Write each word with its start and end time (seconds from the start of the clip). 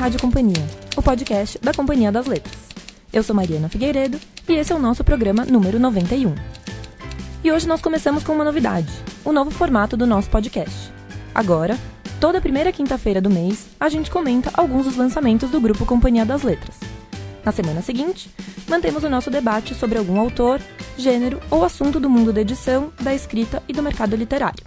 Rádio 0.00 0.18
Companhia, 0.18 0.66
o 0.96 1.02
podcast 1.02 1.58
da 1.58 1.74
Companhia 1.74 2.10
das 2.10 2.24
Letras. 2.24 2.56
Eu 3.12 3.22
sou 3.22 3.36
Mariana 3.36 3.68
Figueiredo 3.68 4.18
e 4.48 4.54
esse 4.54 4.72
é 4.72 4.74
o 4.74 4.78
nosso 4.78 5.04
programa 5.04 5.44
número 5.44 5.78
91. 5.78 6.34
E 7.44 7.52
hoje 7.52 7.68
nós 7.68 7.82
começamos 7.82 8.24
com 8.24 8.32
uma 8.32 8.42
novidade: 8.42 8.90
o 9.22 9.30
novo 9.30 9.50
formato 9.50 9.98
do 9.98 10.06
nosso 10.06 10.30
podcast. 10.30 10.90
Agora, 11.34 11.78
toda 12.18 12.40
primeira 12.40 12.72
quinta-feira 12.72 13.20
do 13.20 13.28
mês, 13.28 13.66
a 13.78 13.90
gente 13.90 14.10
comenta 14.10 14.50
alguns 14.54 14.86
dos 14.86 14.96
lançamentos 14.96 15.50
do 15.50 15.60
grupo 15.60 15.84
Companhia 15.84 16.24
das 16.24 16.42
Letras. 16.42 16.76
Na 17.44 17.52
semana 17.52 17.82
seguinte, 17.82 18.30
mantemos 18.66 19.04
o 19.04 19.10
nosso 19.10 19.30
debate 19.30 19.74
sobre 19.74 19.98
algum 19.98 20.18
autor, 20.18 20.62
gênero 20.96 21.42
ou 21.50 21.62
assunto 21.62 22.00
do 22.00 22.08
mundo 22.08 22.32
da 22.32 22.40
edição, 22.40 22.90
da 23.02 23.14
escrita 23.14 23.62
e 23.68 23.74
do 23.74 23.82
mercado 23.82 24.16
literário. 24.16 24.64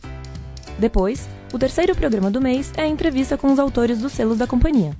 Depois, 0.77 1.27
o 1.51 1.57
terceiro 1.57 1.95
programa 1.95 2.29
do 2.29 2.39
mês 2.39 2.71
é 2.77 2.83
a 2.83 2.87
entrevista 2.87 3.35
com 3.35 3.51
os 3.51 3.57
autores 3.57 3.97
dos 3.97 4.11
selos 4.11 4.37
da 4.37 4.45
companhia. 4.45 4.95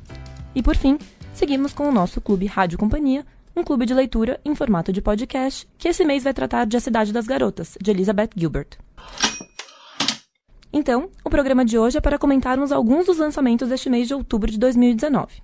E 0.56 0.62
por 0.62 0.76
fim, 0.76 1.00
seguimos 1.34 1.74
com 1.74 1.90
o 1.90 1.92
nosso 1.92 2.22
Clube 2.22 2.46
Rádio 2.46 2.78
Companhia, 2.78 3.26
um 3.56 3.64
clube 3.64 3.86
de 3.86 3.94
leitura 3.94 4.40
em 4.46 4.54
formato 4.54 4.94
de 4.94 5.02
podcast, 5.02 5.68
que 5.78 5.88
esse 5.88 6.06
mês 6.06 6.24
vai 6.24 6.34
tratar 6.34 6.66
de 6.66 6.78
A 6.78 6.80
Cidade 6.80 7.12
das 7.12 7.26
Garotas, 7.26 7.78
de 7.82 7.92
Elizabeth 7.92 8.30
Gilbert. 8.36 8.78
Então, 10.72 11.10
o 11.24 11.30
programa 11.30 11.64
de 11.64 11.78
hoje 11.78 11.98
é 11.98 12.02
para 12.02 12.18
comentarmos 12.18 12.72
alguns 12.72 13.06
dos 13.06 13.18
lançamentos 13.18 13.70
deste 13.70 13.90
mês 13.90 14.08
de 14.08 14.14
outubro 14.14 14.50
de 14.50 14.58
2019. 14.58 15.42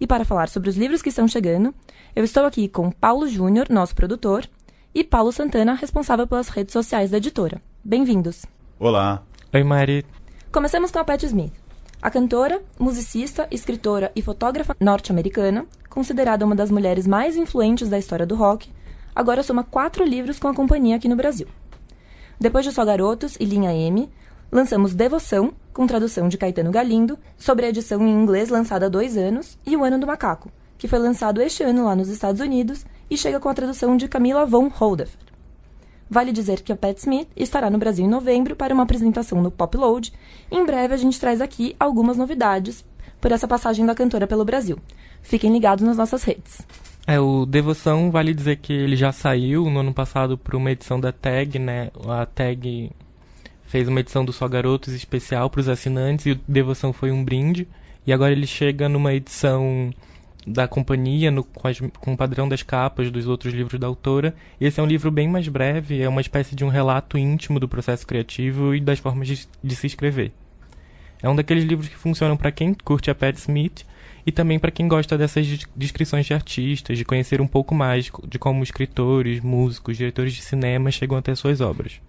E 0.00 0.06
para 0.06 0.24
falar 0.24 0.48
sobre 0.48 0.68
os 0.68 0.76
livros 0.76 1.02
que 1.02 1.08
estão 1.08 1.26
chegando, 1.26 1.74
eu 2.14 2.24
estou 2.24 2.44
aqui 2.44 2.68
com 2.68 2.90
Paulo 2.90 3.28
Júnior, 3.28 3.66
nosso 3.70 3.94
produtor, 3.94 4.48
e 4.94 5.02
Paulo 5.02 5.32
Santana, 5.32 5.74
responsável 5.74 6.26
pelas 6.26 6.48
redes 6.48 6.72
sociais 6.72 7.10
da 7.10 7.16
editora. 7.16 7.60
Bem-vindos! 7.84 8.46
Olá! 8.78 9.22
Oi, 9.52 9.62
Mari! 9.64 10.04
Começamos 10.52 10.90
com 10.92 11.00
a 11.00 11.04
Pat 11.04 11.22
Smith. 11.24 11.63
A 12.04 12.10
cantora, 12.10 12.62
musicista, 12.78 13.48
escritora 13.50 14.12
e 14.14 14.20
fotógrafa 14.20 14.76
norte-americana, 14.78 15.64
considerada 15.88 16.44
uma 16.44 16.54
das 16.54 16.70
mulheres 16.70 17.06
mais 17.06 17.34
influentes 17.34 17.88
da 17.88 17.98
história 17.98 18.26
do 18.26 18.34
rock, 18.34 18.70
agora 19.14 19.42
soma 19.42 19.64
quatro 19.64 20.04
livros 20.04 20.38
com 20.38 20.46
a 20.46 20.54
companhia 20.54 20.96
aqui 20.96 21.08
no 21.08 21.16
Brasil. 21.16 21.48
Depois 22.38 22.62
de 22.66 22.72
Só 22.72 22.84
Garotos 22.84 23.38
e 23.40 23.46
Linha 23.46 23.72
M, 23.72 24.10
lançamos 24.52 24.92
Devoção, 24.92 25.54
com 25.72 25.86
tradução 25.86 26.28
de 26.28 26.36
Caetano 26.36 26.70
Galindo, 26.70 27.18
sobre 27.38 27.64
a 27.64 27.70
edição 27.70 28.06
em 28.06 28.10
inglês 28.10 28.50
lançada 28.50 28.84
há 28.84 28.90
dois 28.90 29.16
anos, 29.16 29.58
e 29.64 29.74
O 29.74 29.82
Ano 29.82 29.98
do 29.98 30.06
Macaco, 30.06 30.52
que 30.76 30.86
foi 30.86 30.98
lançado 30.98 31.40
este 31.40 31.62
ano 31.62 31.86
lá 31.86 31.96
nos 31.96 32.10
Estados 32.10 32.42
Unidos 32.42 32.84
e 33.08 33.16
chega 33.16 33.40
com 33.40 33.48
a 33.48 33.54
tradução 33.54 33.96
de 33.96 34.08
Camila 34.08 34.44
von 34.44 34.68
Holdefer. 34.68 35.33
Vale 36.08 36.32
dizer 36.32 36.60
que 36.60 36.72
a 36.72 36.76
Pat 36.76 36.98
Smith 36.98 37.28
estará 37.36 37.70
no 37.70 37.78
Brasil 37.78 38.04
em 38.04 38.08
novembro 38.08 38.54
para 38.54 38.74
uma 38.74 38.82
apresentação 38.82 39.42
no 39.42 39.50
Pop 39.50 39.76
Load. 39.76 40.12
Em 40.50 40.64
breve 40.64 40.94
a 40.94 40.96
gente 40.96 41.18
traz 41.18 41.40
aqui 41.40 41.74
algumas 41.78 42.16
novidades 42.16 42.84
por 43.20 43.32
essa 43.32 43.48
passagem 43.48 43.86
da 43.86 43.94
cantora 43.94 44.26
pelo 44.26 44.44
Brasil. 44.44 44.78
Fiquem 45.22 45.52
ligados 45.52 45.84
nas 45.84 45.96
nossas 45.96 46.22
redes. 46.22 46.60
É, 47.06 47.18
o 47.20 47.44
Devoção 47.44 48.10
vale 48.10 48.32
dizer 48.32 48.56
que 48.56 48.72
ele 48.72 48.96
já 48.96 49.12
saiu 49.12 49.68
no 49.70 49.80
ano 49.80 49.92
passado 49.92 50.38
para 50.38 50.56
uma 50.56 50.70
edição 50.70 51.00
da 51.00 51.12
Tag, 51.12 51.58
né? 51.58 51.90
A 52.06 52.24
Tag 52.26 52.90
fez 53.64 53.88
uma 53.88 54.00
edição 54.00 54.24
do 54.24 54.32
Só 54.32 54.46
Garotos 54.46 54.94
especial 54.94 55.50
para 55.50 55.60
os 55.60 55.68
assinantes 55.68 56.26
e 56.26 56.32
o 56.32 56.40
Devoção 56.46 56.92
foi 56.92 57.10
um 57.10 57.24
brinde. 57.24 57.66
E 58.06 58.12
agora 58.12 58.32
ele 58.32 58.46
chega 58.46 58.88
numa 58.88 59.14
edição 59.14 59.90
da 60.46 60.68
companhia, 60.68 61.30
no, 61.30 61.42
com, 61.44 61.66
as, 61.66 61.80
com, 61.80 62.12
o 62.12 62.16
padrão 62.16 62.48
das 62.48 62.62
capas 62.62 63.10
dos 63.10 63.26
outros 63.26 63.54
livros 63.54 63.80
da 63.80 63.86
autora. 63.86 64.34
Esse 64.60 64.80
é 64.80 64.82
um 64.82 64.86
livro 64.86 65.10
bem 65.10 65.28
mais 65.28 65.48
breve, 65.48 66.02
é 66.02 66.08
uma 66.08 66.20
espécie 66.20 66.54
de 66.54 66.64
um 66.64 66.68
relato 66.68 67.16
íntimo 67.16 67.58
do 67.58 67.68
processo 67.68 68.06
criativo 68.06 68.74
e 68.74 68.80
das 68.80 68.98
formas 68.98 69.26
de, 69.28 69.48
de 69.62 69.76
se 69.76 69.86
escrever. 69.86 70.32
É 71.22 71.28
um 71.28 71.34
daqueles 71.34 71.64
livros 71.64 71.88
que 71.88 71.96
funcionam 71.96 72.36
para 72.36 72.52
quem 72.52 72.74
curte 72.74 73.10
a 73.10 73.14
Pat 73.14 73.36
Smith 73.36 73.84
e 74.26 74.32
também 74.32 74.58
para 74.58 74.70
quem 74.70 74.88
gosta 74.88 75.16
dessas 75.16 75.66
descrições 75.74 76.26
de 76.26 76.34
artistas, 76.34 76.98
de 76.98 77.04
conhecer 77.04 77.40
um 77.40 77.46
pouco 77.46 77.74
mais 77.74 78.10
de 78.26 78.38
como 78.38 78.62
escritores, 78.62 79.40
músicos, 79.40 79.96
diretores 79.96 80.34
de 80.34 80.42
cinema 80.42 80.90
chegam 80.90 81.16
até 81.16 81.34
suas 81.34 81.60
obras. 81.60 82.00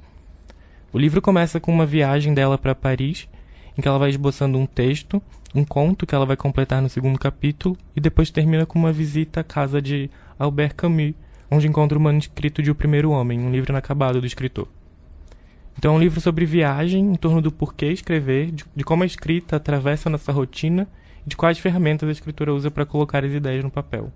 O 0.92 0.98
livro 0.98 1.22
começa 1.22 1.60
com 1.60 1.72
uma 1.72 1.86
viagem 1.86 2.34
dela 2.34 2.58
para 2.58 2.74
Paris, 2.74 3.28
em 3.78 3.82
que 3.82 3.88
ela 3.88 4.00
vai 4.00 4.10
esboçando 4.10 4.58
um 4.58 4.66
texto 4.66 5.22
um 5.56 5.64
conto 5.64 6.06
que 6.06 6.14
ela 6.14 6.26
vai 6.26 6.36
completar 6.36 6.82
no 6.82 6.90
segundo 6.90 7.18
capítulo 7.18 7.78
e 7.96 8.02
depois 8.02 8.30
termina 8.30 8.66
com 8.66 8.78
uma 8.78 8.92
visita 8.92 9.40
à 9.40 9.44
casa 9.44 9.82
de 9.82 10.10
Albert 10.38 10.76
Camus, 10.76 11.14
onde 11.50 11.66
encontra 11.66 11.98
o 11.98 12.02
manuscrito 12.02 12.62
de 12.62 12.70
O 12.70 12.76
Primeiro 12.76 13.12
Homem, 13.12 13.40
um 13.40 13.52
livro 13.52 13.72
inacabado 13.72 14.20
do 14.20 14.28
escritor. 14.28 14.68
Então 15.78 15.94
é 15.94 15.98
um 15.98 16.00
livro 16.00 16.20
sobre 16.20 16.46
viagem, 16.46 17.12
em 17.12 17.16
torno 17.16 17.42
do 17.42 17.52
porquê 17.52 17.88
escrever, 17.88 18.52
de, 18.52 18.66
de 18.76 18.84
como 18.84 19.04
a 19.04 19.06
escrita 19.06 19.56
atravessa 19.56 20.10
nossa 20.10 20.32
rotina 20.32 20.88
e 21.26 21.30
de 21.30 21.38
quais 21.38 21.58
ferramentas 21.58 22.10
a 22.10 22.12
escritura 22.12 22.54
usa 22.54 22.70
para 22.70 22.86
colocar 22.86 23.24
as 23.24 23.32
ideias 23.32 23.64
no 23.64 23.72
papel. 23.72 24.12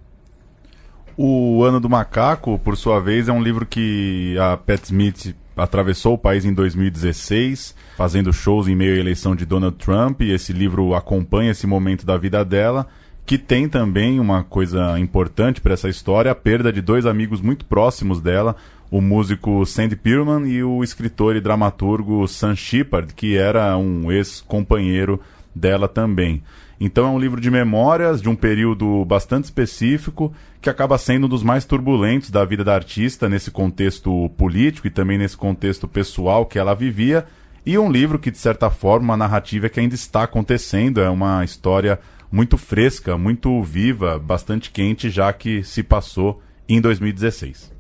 O 1.22 1.66
Ano 1.66 1.81
do 1.81 1.90
Macaco, 1.90 2.57
por 2.59 2.78
sua 2.78 3.02
vez, 3.02 3.28
é 3.28 3.34
um 3.34 3.44
livro 3.44 3.66
que 3.66 4.38
a 4.40 4.56
Pat 4.56 4.85
Smith 4.85 5.35
atravessou 5.53 6.13
o 6.13 6.18
país 6.18 6.46
em 6.46 6.53
2016, 6.53 7.75
fazendo 7.97 8.31
shows 8.31 8.69
em 8.69 8.75
meio 8.78 8.96
à 8.96 9.00
eleição 9.00 9.35
de 9.35 9.46
Donald 9.46 9.75
Trump, 9.75 10.22
e 10.22 10.31
esse 10.31 10.53
livro 10.53 10.96
acompanha 10.96 11.52
esse 11.52 11.68
momento 11.68 12.06
da 12.06 12.16
vida 12.16 12.46
dela, 12.46 12.88
que 13.25 13.38
tem 13.38 13.68
também 13.68 14.18
uma 14.18 14.46
coisa 14.46 14.97
importante 14.97 15.59
para 15.59 15.74
essa 15.74 15.90
história, 15.90 16.31
a 16.31 16.35
perda 16.35 16.72
de 16.72 16.79
dois 16.79 17.06
amigos 17.06 17.41
muito 17.41 17.66
próximos 17.66 18.22
dela, 18.22 18.56
o 18.90 19.02
músico 19.02 19.66
Sandy 19.66 19.97
Pearman 19.97 20.50
e 20.50 20.63
o 20.63 20.81
escritor 20.85 21.35
e 21.35 21.41
dramaturgo 21.41 22.25
Sam 22.29 22.56
Shepard, 22.56 23.13
que 23.13 23.35
era 23.35 23.78
um 23.78 24.09
ex-companheiro 24.09 25.19
dela 25.53 25.90
também. 25.90 26.41
Então 26.79 27.07
é 27.07 27.09
um 27.09 27.19
livro 27.19 27.41
de 27.41 27.51
memórias 27.51 28.22
de 28.22 28.29
um 28.29 28.35
período 28.35 29.03
bastante 29.03 29.45
específico 29.45 30.34
que 30.62 30.69
acaba 30.69 30.97
sendo 30.97 31.25
um 31.25 31.29
dos 31.29 31.44
mais 31.44 31.66
turbulentos 31.66 32.31
da 32.31 32.45
vida 32.45 32.63
da 32.63 32.73
artista 32.73 33.28
nesse 33.28 33.51
contexto 33.51 34.29
político 34.38 34.88
e 34.88 34.90
também 34.90 35.17
nesse 35.17 35.35
contexto 35.35 35.88
pessoal 35.88 36.45
que 36.45 36.57
ela 36.57 36.73
vivia. 36.73 37.25
E 37.66 37.78
um 37.78 37.91
livro 37.91 38.17
que, 38.17 38.31
de 38.31 38.38
certa 38.38 38.69
forma, 38.69 39.06
uma 39.06 39.17
narrativa 39.17 39.67
que 39.67 39.79
ainda 39.79 39.94
está 39.94 40.23
acontecendo, 40.23 41.01
é 41.01 41.09
uma 41.09 41.44
história 41.44 42.00
muito 42.31 42.57
fresca, 42.57 43.17
muito 43.17 43.61
viva, 43.61 44.17
bastante 44.17 44.72
quente, 44.72 45.09
já 45.09 45.34
que 45.34 45.63
se 45.63 45.84
passou 45.84 46.41
em 46.67 46.79
2016. 46.79 47.72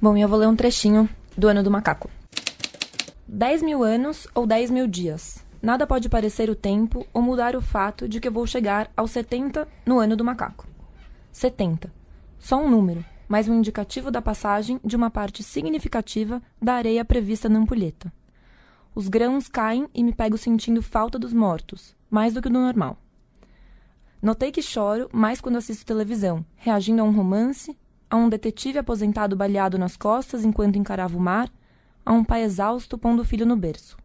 Bom, 0.00 0.16
eu 0.16 0.28
vou 0.28 0.38
ler 0.38 0.48
um 0.48 0.56
trechinho 0.56 1.08
do 1.36 1.48
Ano 1.48 1.62
do 1.62 1.70
Macaco. 1.70 2.08
10 3.28 3.62
mil 3.62 3.82
anos 3.82 4.26
ou 4.34 4.46
10 4.46 4.70
mil 4.70 4.86
dias. 4.86 5.44
Nada 5.62 5.86
pode 5.86 6.08
parecer 6.08 6.50
o 6.50 6.56
tempo 6.56 7.06
ou 7.14 7.22
mudar 7.22 7.54
o 7.54 7.62
fato 7.62 8.08
de 8.08 8.18
que 8.18 8.26
eu 8.26 8.32
vou 8.32 8.44
chegar 8.48 8.90
aos 8.96 9.12
70 9.12 9.68
no 9.86 10.00
ano 10.00 10.16
do 10.16 10.24
macaco. 10.24 10.66
70. 11.30 11.92
Só 12.36 12.60
um 12.60 12.68
número, 12.68 13.04
mas 13.28 13.48
um 13.48 13.54
indicativo 13.54 14.10
da 14.10 14.20
passagem 14.20 14.80
de 14.84 14.96
uma 14.96 15.08
parte 15.08 15.40
significativa 15.44 16.42
da 16.60 16.74
areia 16.74 17.04
prevista 17.04 17.48
na 17.48 17.60
ampulheta. 17.60 18.12
Os 18.92 19.06
grãos 19.06 19.46
caem 19.46 19.88
e 19.94 20.02
me 20.02 20.12
pego 20.12 20.36
sentindo 20.36 20.82
falta 20.82 21.16
dos 21.16 21.32
mortos, 21.32 21.94
mais 22.10 22.34
do 22.34 22.42
que 22.42 22.48
do 22.48 22.58
normal. 22.58 22.98
Notei 24.20 24.50
que 24.50 24.60
choro 24.60 25.08
mais 25.12 25.40
quando 25.40 25.58
assisto 25.58 25.86
televisão, 25.86 26.44
reagindo 26.56 27.02
a 27.02 27.04
um 27.04 27.12
romance, 27.12 27.78
a 28.10 28.16
um 28.16 28.28
detetive 28.28 28.80
aposentado 28.80 29.36
baleado 29.36 29.78
nas 29.78 29.96
costas 29.96 30.44
enquanto 30.44 30.76
encarava 30.76 31.16
o 31.16 31.20
mar, 31.20 31.48
a 32.04 32.12
um 32.12 32.24
pai 32.24 32.42
exausto 32.42 32.98
pondo 32.98 33.22
o 33.22 33.24
filho 33.24 33.46
no 33.46 33.56
berço. 33.56 34.01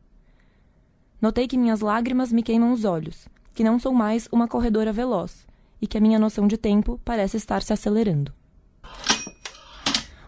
Notei 1.20 1.48
que 1.48 1.58
minhas 1.58 1.82
lágrimas 1.82 2.32
me 2.32 2.44
queimam 2.44 2.72
os 2.72 2.86
olhos, 2.86 3.28
que 3.56 3.64
não 3.64 3.80
sou 3.80 3.92
mais 3.92 4.30
uma 4.32 4.48
corredora 4.48 4.94
veloz 4.94 5.48
e 5.82 5.88
que 5.88 5.98
a 5.98 6.02
minha 6.02 6.20
noção 6.20 6.48
de 6.48 6.58
tempo 6.58 7.02
parece 7.04 7.38
estar 7.38 7.64
se 7.64 7.74
acelerando. 7.74 8.32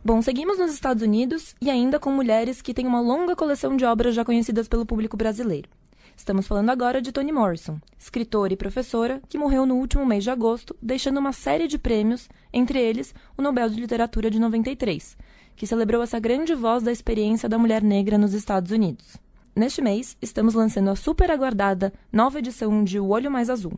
Bom, 0.03 0.19
seguimos 0.21 0.57
nos 0.57 0.73
Estados 0.73 1.03
Unidos 1.03 1.55
e 1.61 1.69
ainda 1.69 1.99
com 1.99 2.11
mulheres 2.11 2.61
que 2.61 2.73
têm 2.73 2.87
uma 2.87 3.01
longa 3.01 3.35
coleção 3.35 3.77
de 3.77 3.85
obras 3.85 4.15
já 4.15 4.25
conhecidas 4.25 4.67
pelo 4.67 4.85
público 4.85 5.15
brasileiro. 5.15 5.69
Estamos 6.17 6.47
falando 6.47 6.71
agora 6.71 7.01
de 7.01 7.11
Toni 7.11 7.31
Morrison, 7.31 7.79
escritora 7.97 8.51
e 8.53 8.57
professora 8.57 9.21
que 9.29 9.37
morreu 9.37 9.67
no 9.67 9.75
último 9.75 10.05
mês 10.05 10.23
de 10.23 10.31
agosto, 10.31 10.75
deixando 10.81 11.19
uma 11.19 11.31
série 11.31 11.67
de 11.67 11.77
prêmios, 11.77 12.27
entre 12.51 12.79
eles 12.79 13.13
o 13.37 13.41
Nobel 13.41 13.69
de 13.69 13.79
Literatura 13.79 14.31
de 14.31 14.39
93, 14.39 15.15
que 15.55 15.67
celebrou 15.67 16.01
essa 16.01 16.19
grande 16.19 16.55
voz 16.55 16.81
da 16.81 16.91
experiência 16.91 17.47
da 17.47 17.59
mulher 17.59 17.83
negra 17.83 18.17
nos 18.17 18.33
Estados 18.33 18.71
Unidos. 18.71 19.28
Neste 19.59 19.81
mês, 19.81 20.15
estamos 20.21 20.53
lançando 20.53 20.89
a 20.89 20.95
super 20.95 21.29
aguardada 21.29 21.91
nova 22.13 22.39
edição 22.39 22.81
de 22.81 22.97
O 22.97 23.09
Olho 23.09 23.29
Mais 23.29 23.49
Azul. 23.49 23.77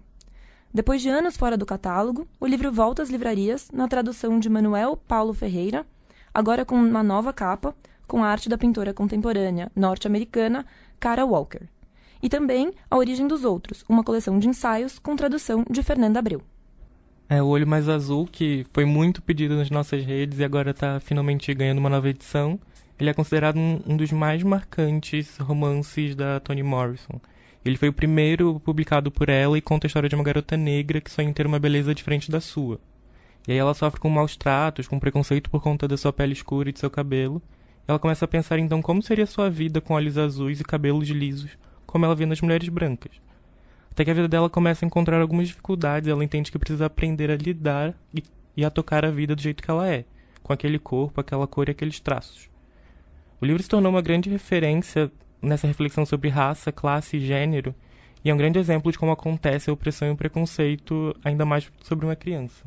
Depois 0.71 1.01
de 1.01 1.09
anos 1.09 1.35
fora 1.35 1.57
do 1.57 1.65
catálogo, 1.65 2.27
o 2.39 2.45
livro 2.45 2.71
volta 2.71 3.01
às 3.01 3.09
livrarias 3.09 3.67
na 3.73 3.87
tradução 3.87 4.39
de 4.39 4.47
Manuel 4.47 4.95
Paulo 4.95 5.33
Ferreira, 5.33 5.83
agora 6.31 6.63
com 6.63 6.75
uma 6.75 7.01
nova 7.01 7.33
capa, 7.33 7.75
com 8.07 8.23
a 8.23 8.27
arte 8.27 8.47
da 8.47 8.59
pintora 8.59 8.93
contemporânea 8.93 9.71
norte-americana 9.75 10.67
Cara 10.99 11.25
Walker. 11.25 11.63
E 12.21 12.29
também 12.29 12.71
A 12.87 12.95
Origem 12.95 13.27
dos 13.27 13.43
Outros, 13.43 13.83
uma 13.89 14.03
coleção 14.03 14.37
de 14.37 14.47
ensaios 14.47 14.99
com 14.99 15.15
tradução 15.15 15.65
de 15.67 15.81
Fernanda 15.81 16.19
Abreu. 16.19 16.43
É 17.27 17.41
o 17.41 17.47
Olho 17.47 17.65
Mais 17.65 17.89
Azul, 17.89 18.29
que 18.31 18.67
foi 18.71 18.85
muito 18.85 19.19
pedido 19.19 19.55
nas 19.55 19.71
nossas 19.71 20.05
redes 20.05 20.37
e 20.37 20.43
agora 20.43 20.69
está 20.69 20.99
finalmente 20.99 21.51
ganhando 21.55 21.79
uma 21.79 21.89
nova 21.89 22.07
edição. 22.07 22.59
Ele 23.01 23.09
é 23.09 23.15
considerado 23.15 23.57
um, 23.57 23.81
um 23.87 23.97
dos 23.97 24.11
mais 24.11 24.43
marcantes 24.43 25.35
romances 25.39 26.15
da 26.15 26.39
Toni 26.39 26.61
Morrison. 26.61 27.19
Ele 27.65 27.75
foi 27.75 27.89
o 27.89 27.93
primeiro 27.93 28.59
publicado 28.59 29.09
por 29.09 29.27
ela 29.27 29.57
e 29.57 29.61
conta 29.61 29.87
a 29.87 29.89
história 29.89 30.07
de 30.07 30.13
uma 30.13 30.23
garota 30.23 30.55
negra 30.55 31.01
que 31.01 31.09
sonha 31.09 31.27
em 31.27 31.33
ter 31.33 31.47
uma 31.47 31.57
beleza 31.57 31.95
diferente 31.95 32.29
da 32.29 32.39
sua. 32.39 32.79
E 33.47 33.53
aí 33.53 33.57
ela 33.57 33.73
sofre 33.73 33.99
com 33.99 34.07
maus 34.07 34.37
tratos, 34.37 34.87
com 34.87 34.99
preconceito 34.99 35.49
por 35.49 35.63
conta 35.63 35.87
da 35.87 35.97
sua 35.97 36.13
pele 36.13 36.33
escura 36.33 36.69
e 36.69 36.71
de 36.71 36.79
seu 36.79 36.91
cabelo. 36.91 37.41
Ela 37.87 37.97
começa 37.97 38.25
a 38.25 38.27
pensar 38.27 38.59
então 38.59 38.83
como 38.83 39.01
seria 39.01 39.25
sua 39.25 39.49
vida 39.49 39.81
com 39.81 39.95
olhos 39.95 40.15
azuis 40.15 40.59
e 40.59 40.63
cabelos 40.63 41.09
lisos, 41.09 41.57
como 41.87 42.05
ela 42.05 42.13
vê 42.13 42.27
nas 42.27 42.39
mulheres 42.39 42.69
brancas. 42.69 43.13
Até 43.89 44.05
que 44.05 44.11
a 44.11 44.13
vida 44.13 44.27
dela 44.27 44.47
começa 44.47 44.85
a 44.85 44.87
encontrar 44.87 45.19
algumas 45.19 45.47
dificuldades, 45.47 46.07
ela 46.07 46.23
entende 46.23 46.51
que 46.51 46.59
precisa 46.59 46.85
aprender 46.85 47.31
a 47.31 47.35
lidar 47.35 47.95
e, 48.13 48.23
e 48.55 48.63
a 48.63 48.69
tocar 48.69 49.03
a 49.03 49.09
vida 49.09 49.35
do 49.35 49.41
jeito 49.41 49.63
que 49.63 49.71
ela 49.71 49.89
é, 49.89 50.05
com 50.43 50.53
aquele 50.53 50.77
corpo, 50.77 51.19
aquela 51.19 51.47
cor 51.47 51.67
e 51.67 51.71
aqueles 51.71 51.99
traços. 51.99 52.50
O 53.41 53.45
livro 53.45 53.63
se 53.63 53.67
tornou 53.67 53.91
uma 53.91 54.03
grande 54.03 54.29
referência 54.29 55.11
nessa 55.41 55.65
reflexão 55.65 56.05
sobre 56.05 56.29
raça, 56.29 56.71
classe 56.71 57.17
e 57.17 57.19
gênero, 57.19 57.73
e 58.23 58.29
é 58.29 58.33
um 58.33 58.37
grande 58.37 58.59
exemplo 58.59 58.91
de 58.91 58.99
como 58.99 59.11
acontece 59.11 59.67
a 59.67 59.73
opressão 59.73 60.07
e 60.07 60.11
o 60.11 60.15
preconceito, 60.15 61.15
ainda 61.23 61.43
mais 61.43 61.67
sobre 61.81 62.05
uma 62.05 62.15
criança. 62.15 62.65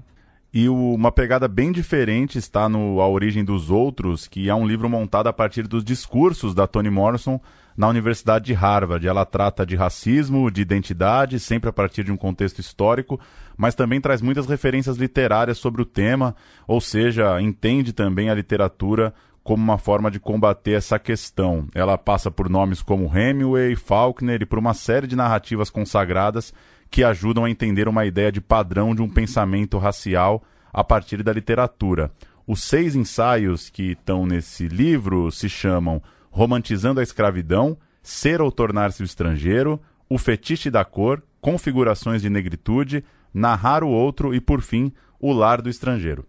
E 0.52 0.68
o, 0.68 0.94
uma 0.94 1.12
pegada 1.12 1.46
bem 1.46 1.70
diferente 1.70 2.38
está 2.38 2.68
no 2.68 3.00
A 3.00 3.08
Origem 3.08 3.44
dos 3.44 3.70
Outros, 3.70 4.26
que 4.26 4.48
é 4.48 4.54
um 4.54 4.66
livro 4.66 4.90
montado 4.90 5.28
a 5.28 5.32
partir 5.32 5.68
dos 5.68 5.84
discursos 5.84 6.56
da 6.56 6.66
Toni 6.66 6.90
Morrison 6.90 7.40
na 7.76 7.88
Universidade 7.88 8.46
de 8.46 8.52
Harvard. 8.52 9.06
Ela 9.06 9.24
trata 9.24 9.64
de 9.64 9.76
racismo, 9.76 10.50
de 10.50 10.60
identidade, 10.60 11.38
sempre 11.38 11.70
a 11.70 11.72
partir 11.72 12.02
de 12.02 12.10
um 12.10 12.16
contexto 12.16 12.60
histórico, 12.60 13.20
mas 13.56 13.76
também 13.76 14.00
traz 14.00 14.20
muitas 14.20 14.46
referências 14.46 14.96
literárias 14.96 15.58
sobre 15.58 15.82
o 15.82 15.86
tema, 15.86 16.34
ou 16.66 16.80
seja, 16.80 17.40
entende 17.40 17.92
também 17.92 18.28
a 18.28 18.34
literatura 18.34 19.14
como 19.44 19.62
uma 19.62 19.76
forma 19.76 20.10
de 20.10 20.18
combater 20.18 20.72
essa 20.72 20.98
questão. 20.98 21.68
Ela 21.74 21.98
passa 21.98 22.30
por 22.30 22.48
nomes 22.48 22.80
como 22.80 23.14
Hemingway, 23.14 23.76
Faulkner 23.76 24.40
e 24.40 24.46
por 24.46 24.58
uma 24.58 24.72
série 24.72 25.06
de 25.06 25.14
narrativas 25.14 25.68
consagradas 25.68 26.52
que 26.90 27.04
ajudam 27.04 27.44
a 27.44 27.50
entender 27.50 27.86
uma 27.86 28.06
ideia 28.06 28.32
de 28.32 28.40
padrão 28.40 28.94
de 28.94 29.02
um 29.02 29.08
pensamento 29.08 29.76
racial 29.76 30.42
a 30.72 30.82
partir 30.82 31.22
da 31.22 31.32
literatura. 31.32 32.10
Os 32.46 32.62
seis 32.62 32.96
ensaios 32.96 33.68
que 33.68 33.92
estão 33.92 34.26
nesse 34.26 34.66
livro 34.66 35.30
se 35.30 35.48
chamam 35.48 36.02
Romantizando 36.30 37.00
a 37.00 37.02
Escravidão, 37.02 37.76
Ser 38.02 38.40
ou 38.40 38.50
Tornar-se 38.50 39.02
o 39.02 39.04
Estrangeiro, 39.04 39.80
O 40.08 40.18
Fetiche 40.18 40.70
da 40.70 40.84
Cor, 40.84 41.22
Configurações 41.40 42.22
de 42.22 42.30
Negritude, 42.30 43.04
Narrar 43.32 43.84
o 43.84 43.88
Outro 43.88 44.34
e, 44.34 44.40
por 44.40 44.62
fim, 44.62 44.90
O 45.20 45.32
Lar 45.32 45.60
do 45.60 45.68
Estrangeiro. 45.68 46.26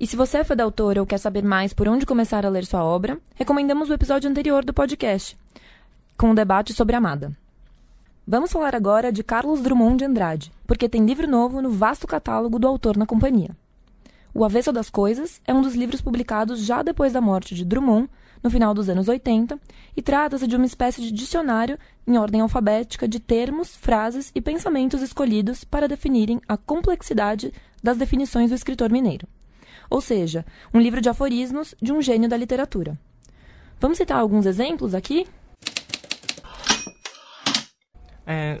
E 0.00 0.06
se 0.06 0.16
você 0.16 0.38
é 0.38 0.44
fã 0.44 0.54
da 0.54 0.64
autora 0.64 1.00
ou 1.00 1.06
quer 1.06 1.18
saber 1.18 1.42
mais 1.42 1.72
por 1.72 1.88
onde 1.88 2.06
começar 2.06 2.46
a 2.46 2.48
ler 2.48 2.64
sua 2.64 2.84
obra, 2.84 3.18
recomendamos 3.34 3.90
o 3.90 3.94
episódio 3.94 4.30
anterior 4.30 4.64
do 4.64 4.72
podcast, 4.72 5.36
com 6.16 6.28
o 6.28 6.30
um 6.30 6.34
debate 6.34 6.72
sobre 6.72 6.94
Amada. 6.94 7.36
Vamos 8.26 8.52
falar 8.52 8.74
agora 8.74 9.10
de 9.10 9.24
Carlos 9.24 9.62
Drummond 9.62 9.96
de 9.96 10.04
Andrade, 10.04 10.52
porque 10.66 10.88
tem 10.88 11.06
livro 11.06 11.26
novo 11.26 11.62
no 11.62 11.70
vasto 11.70 12.06
catálogo 12.06 12.58
do 12.58 12.68
autor 12.68 12.96
na 12.96 13.06
companhia. 13.06 13.56
O 14.34 14.44
Avesso 14.44 14.70
das 14.70 14.90
Coisas 14.90 15.40
é 15.46 15.54
um 15.54 15.62
dos 15.62 15.74
livros 15.74 16.02
publicados 16.02 16.60
já 16.60 16.82
depois 16.82 17.14
da 17.14 17.20
morte 17.20 17.54
de 17.54 17.64
Drummond, 17.64 18.08
no 18.42 18.50
final 18.50 18.74
dos 18.74 18.88
anos 18.88 19.08
80, 19.08 19.58
e 19.96 20.02
trata-se 20.02 20.46
de 20.46 20.54
uma 20.54 20.66
espécie 20.66 21.00
de 21.00 21.10
dicionário 21.10 21.78
em 22.06 22.18
ordem 22.18 22.40
alfabética 22.40 23.08
de 23.08 23.18
termos, 23.18 23.74
frases 23.74 24.30
e 24.34 24.40
pensamentos 24.40 25.00
escolhidos 25.00 25.64
para 25.64 25.88
definirem 25.88 26.40
a 26.46 26.56
complexidade 26.56 27.52
das 27.82 27.96
definições 27.96 28.50
do 28.50 28.54
escritor 28.54 28.92
mineiro 28.92 29.26
ou 29.88 30.00
seja, 30.00 30.44
um 30.72 30.80
livro 30.80 31.00
de 31.00 31.08
aforismos 31.08 31.74
de 31.80 31.92
um 31.92 32.02
gênio 32.02 32.28
da 32.28 32.36
literatura. 32.36 32.98
Vamos 33.80 33.98
citar 33.98 34.18
alguns 34.18 34.46
exemplos 34.46 34.94
aqui? 34.94 35.26
É, 38.26 38.60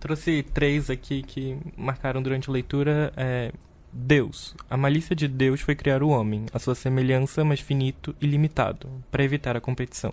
trouxe 0.00 0.42
três 0.42 0.90
aqui 0.90 1.22
que 1.22 1.56
marcaram 1.76 2.22
durante 2.22 2.50
a 2.50 2.52
leitura. 2.52 3.12
É, 3.16 3.52
Deus. 3.92 4.54
A 4.68 4.76
malícia 4.76 5.16
de 5.16 5.26
Deus 5.26 5.62
foi 5.62 5.74
criar 5.74 6.02
o 6.02 6.10
homem, 6.10 6.44
a 6.52 6.58
sua 6.58 6.74
semelhança, 6.74 7.44
mas 7.44 7.60
finito 7.60 8.14
e 8.20 8.26
limitado, 8.26 8.88
para 9.10 9.24
evitar 9.24 9.56
a 9.56 9.60
competição. 9.60 10.12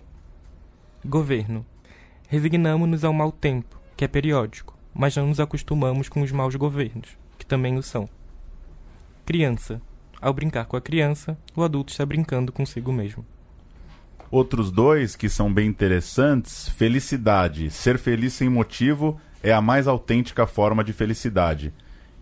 Governo. 1.04 1.66
Resignamo-nos 2.28 3.04
ao 3.04 3.12
mau 3.12 3.30
tempo, 3.30 3.78
que 3.94 4.04
é 4.04 4.08
periódico, 4.08 4.76
mas 4.94 5.14
não 5.16 5.26
nos 5.26 5.38
acostumamos 5.38 6.08
com 6.08 6.22
os 6.22 6.32
maus 6.32 6.54
governos, 6.54 7.18
que 7.36 7.44
também 7.44 7.76
o 7.76 7.82
são. 7.82 8.08
Criança. 9.26 9.82
Ao 10.20 10.32
brincar 10.32 10.66
com 10.66 10.76
a 10.76 10.80
criança, 10.80 11.36
o 11.54 11.62
adulto 11.62 11.92
está 11.92 12.04
brincando 12.04 12.52
consigo 12.52 12.92
mesmo. 12.92 13.24
Outros 14.30 14.70
dois 14.70 15.14
que 15.14 15.28
são 15.28 15.52
bem 15.52 15.68
interessantes: 15.68 16.68
felicidade. 16.70 17.70
Ser 17.70 17.98
feliz 17.98 18.32
sem 18.32 18.48
motivo 18.48 19.20
é 19.42 19.52
a 19.52 19.60
mais 19.60 19.86
autêntica 19.86 20.46
forma 20.46 20.82
de 20.82 20.92
felicidade. 20.92 21.72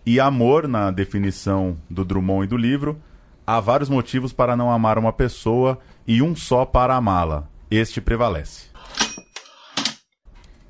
E 0.05 0.19
amor, 0.19 0.67
na 0.67 0.91
definição 0.91 1.77
do 1.89 2.03
Drummond 2.03 2.45
e 2.45 2.49
do 2.49 2.57
livro, 2.57 3.01
há 3.47 3.59
vários 3.59 3.89
motivos 3.89 4.33
para 4.33 4.55
não 4.55 4.69
amar 4.69 4.97
uma 4.97 5.13
pessoa 5.13 5.79
e 6.05 6.21
um 6.21 6.35
só 6.35 6.65
para 6.65 6.95
amá-la. 6.95 7.47
Este 7.71 8.01
prevalece. 8.01 8.67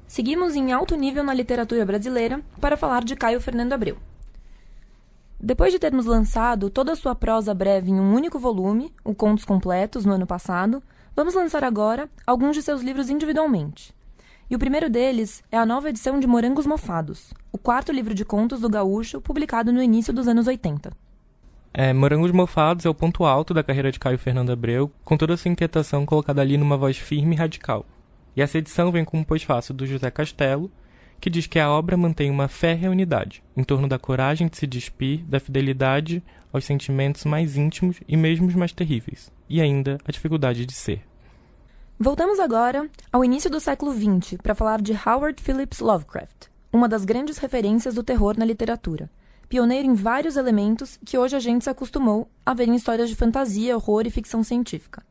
Seguimos 0.08 0.56
em 0.56 0.72
alto 0.72 0.96
nível 0.96 1.24
na 1.24 1.34
literatura 1.34 1.84
brasileira 1.84 2.40
para 2.62 2.78
falar 2.78 3.04
de 3.04 3.16
Caio 3.16 3.42
Fernando 3.42 3.74
Abreu. 3.74 3.98
Depois 5.46 5.74
de 5.74 5.78
termos 5.78 6.06
lançado 6.06 6.70
toda 6.70 6.94
a 6.94 6.96
sua 6.96 7.14
prosa 7.14 7.54
breve 7.54 7.92
em 7.92 8.00
um 8.00 8.14
único 8.14 8.40
volume, 8.40 8.94
o 9.04 9.14
Contos 9.14 9.44
Completos, 9.44 10.06
no 10.06 10.14
ano 10.14 10.26
passado, 10.26 10.82
vamos 11.14 11.34
lançar 11.34 11.66
agora 11.66 12.10
alguns 12.26 12.56
de 12.56 12.62
seus 12.62 12.82
livros 12.82 13.10
individualmente. 13.10 13.94
E 14.50 14.56
o 14.56 14.60
primeiro 14.60 14.90
deles 14.90 15.44
é 15.52 15.58
a 15.58 15.66
nova 15.66 15.90
edição 15.90 16.18
de 16.18 16.26
Morangos 16.26 16.66
Mofados, 16.66 17.34
o 17.52 17.58
quarto 17.58 17.92
livro 17.92 18.14
de 18.14 18.24
contos 18.24 18.62
do 18.62 18.70
Gaúcho, 18.70 19.20
publicado 19.20 19.74
no 19.74 19.84
início 19.84 20.14
dos 20.14 20.30
anos 20.30 20.48
80. 20.48 20.94
É, 21.74 21.92
Morangos 21.92 22.32
Mofados 22.32 22.86
é 22.86 22.90
o 22.90 22.96
ponto 22.96 23.26
alto 23.26 23.54
da 23.54 23.66
carreira 23.66 23.92
de 23.92 24.00
Caio 24.00 24.18
Fernando 24.18 24.54
Abreu, 24.54 24.90
com 25.04 25.18
toda 25.18 25.34
a 25.34 25.38
sua 25.38 25.52
inquietação 25.52 26.06
colocada 26.06 26.42
ali 26.42 26.56
numa 26.58 26.78
voz 26.78 26.98
firme 26.98 27.36
e 27.36 27.38
radical. 27.38 27.86
E 28.34 28.42
essa 28.42 28.60
edição 28.60 28.94
vem 28.94 29.04
com 29.04 29.18
um 29.18 29.26
pós-fácil 29.26 29.74
do 29.74 29.86
José 29.86 30.10
Castelo, 30.10 30.72
que 31.24 31.30
diz 31.30 31.48
que 31.48 31.58
a 31.58 31.72
obra 31.72 31.96
mantém 31.96 32.30
uma 32.30 32.50
férrea 32.50 32.92
unidade 32.92 33.42
em 33.56 33.64
torno 33.64 33.88
da 33.88 33.98
coragem 33.98 34.50
de 34.50 34.58
se 34.58 34.68
despir, 34.68 35.24
da 35.24 35.40
fidelidade 35.40 36.22
aos 36.52 36.66
sentimentos 36.66 37.24
mais 37.24 37.56
íntimos 37.56 38.02
e 38.06 38.18
mesmo 38.18 38.46
os 38.46 38.56
mais 38.56 38.74
terríveis, 38.74 39.32
e 39.48 39.62
ainda 39.62 39.98
a 40.06 40.12
dificuldade 40.12 40.66
de 40.66 40.74
ser. 40.74 41.02
Voltamos 41.98 42.42
agora 42.42 42.90
ao 43.10 43.24
início 43.24 43.50
do 43.50 43.62
século 43.62 43.94
XX 43.94 44.38
para 44.44 44.54
falar 44.54 44.82
de 44.82 44.92
Howard 44.92 45.42
Phillips 45.42 45.80
Lovecraft, 45.80 46.48
uma 46.74 46.90
das 46.90 47.06
grandes 47.06 47.38
referências 47.38 47.96
do 47.96 48.04
terror 48.04 48.38
na 48.38 48.44
literatura, 48.44 49.10
pioneiro 49.48 49.88
em 49.88 49.94
vários 49.94 50.36
elementos 50.36 51.00
que 51.06 51.18
hoje 51.18 51.38
a 51.38 51.40
gente 51.40 51.64
se 51.64 51.70
acostumou 51.70 52.28
a 52.46 52.54
ver 52.54 52.68
em 52.68 52.76
histórias 52.76 53.08
de 53.08 53.16
fantasia, 53.16 53.78
horror 53.78 54.04
e 54.06 54.12
ficção 54.12 54.44
científica. 54.44 55.02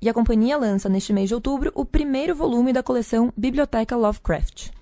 E 0.00 0.08
a 0.08 0.14
companhia 0.14 0.56
lança 0.56 0.88
neste 0.88 1.12
mês 1.12 1.28
de 1.28 1.34
outubro 1.34 1.70
o 1.74 1.84
primeiro 1.84 2.34
volume 2.34 2.72
da 2.72 2.82
coleção 2.82 3.30
Biblioteca 3.36 3.94
Lovecraft. 3.94 4.77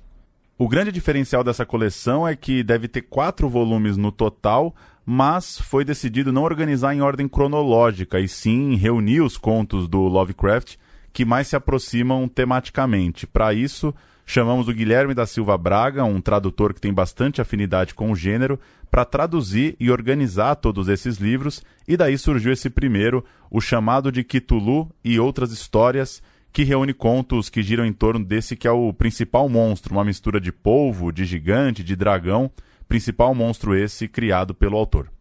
O 0.58 0.68
grande 0.68 0.90
diferencial 0.90 1.44
dessa 1.44 1.66
coleção 1.66 2.26
é 2.26 2.34
que 2.34 2.62
deve 2.62 2.88
ter 2.88 3.02
quatro 3.02 3.46
volumes 3.46 3.98
no 3.98 4.10
total, 4.10 4.74
mas 5.04 5.60
foi 5.60 5.84
decidido 5.84 6.32
não 6.32 6.44
organizar 6.44 6.94
em 6.94 7.02
ordem 7.02 7.28
cronológica, 7.28 8.18
e 8.18 8.26
sim 8.26 8.74
reunir 8.74 9.20
os 9.20 9.36
contos 9.36 9.86
do 9.86 10.00
Lovecraft 10.00 10.76
que 11.12 11.26
mais 11.26 11.48
se 11.48 11.56
aproximam 11.56 12.26
tematicamente. 12.26 13.26
Para 13.26 13.52
isso, 13.52 13.94
chamamos 14.24 14.66
o 14.66 14.72
Guilherme 14.72 15.12
da 15.12 15.26
Silva 15.26 15.58
Braga, 15.58 16.04
um 16.04 16.22
tradutor 16.22 16.72
que 16.72 16.80
tem 16.80 16.92
bastante 16.92 17.38
afinidade 17.38 17.94
com 17.94 18.10
o 18.10 18.16
gênero, 18.16 18.58
para 18.90 19.04
traduzir 19.04 19.76
e 19.78 19.90
organizar 19.90 20.54
todos 20.54 20.88
esses 20.88 21.18
livros, 21.18 21.62
e 21.86 21.98
daí 21.98 22.16
surgiu 22.16 22.50
esse 22.50 22.70
primeiro, 22.70 23.22
o 23.50 23.60
chamado 23.60 24.10
de 24.10 24.24
Cthulhu 24.24 24.90
e 25.04 25.20
outras 25.20 25.52
histórias 25.52 26.22
que 26.56 26.64
reúne 26.64 26.94
contos 26.94 27.50
que 27.50 27.62
giram 27.62 27.84
em 27.84 27.92
torno 27.92 28.24
desse 28.24 28.56
que 28.56 28.66
é 28.66 28.70
o 28.70 28.90
principal 28.90 29.46
monstro, 29.46 29.92
uma 29.92 30.02
mistura 30.02 30.40
de 30.40 30.50
polvo, 30.50 31.12
de 31.12 31.22
gigante, 31.26 31.84
de 31.84 31.94
dragão, 31.94 32.50
principal 32.88 33.34
monstro 33.34 33.76
esse 33.76 34.08
criado 34.08 34.54
pelo 34.54 34.78
autor. 34.78 35.12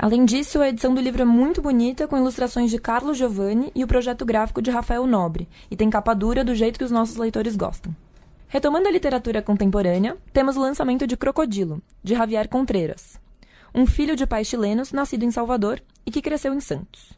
Além 0.00 0.24
disso, 0.24 0.60
a 0.60 0.68
edição 0.68 0.92
do 0.92 1.00
livro 1.00 1.22
é 1.22 1.24
muito 1.24 1.62
bonita, 1.62 2.08
com 2.08 2.18
ilustrações 2.18 2.72
de 2.72 2.78
Carlos 2.80 3.16
Giovanni 3.16 3.70
e 3.72 3.84
o 3.84 3.86
projeto 3.86 4.24
gráfico 4.24 4.60
de 4.60 4.68
Rafael 4.68 5.06
Nobre, 5.06 5.48
e 5.70 5.76
tem 5.76 5.88
capa 5.88 6.12
dura 6.12 6.42
do 6.42 6.56
jeito 6.56 6.76
que 6.76 6.84
os 6.84 6.90
nossos 6.90 7.16
leitores 7.16 7.54
gostam. 7.54 7.94
Retomando 8.48 8.88
a 8.88 8.90
literatura 8.90 9.40
contemporânea, 9.40 10.16
temos 10.32 10.56
o 10.56 10.60
lançamento 10.60 11.06
de 11.06 11.16
Crocodilo, 11.16 11.80
de 12.02 12.16
Javier 12.16 12.48
Contreras, 12.48 13.20
um 13.72 13.86
filho 13.86 14.16
de 14.16 14.26
pais 14.26 14.48
chilenos 14.48 14.90
nascido 14.90 15.22
em 15.22 15.30
Salvador 15.30 15.80
e 16.04 16.10
que 16.10 16.20
cresceu 16.20 16.52
em 16.52 16.58
Santos. 16.58 17.16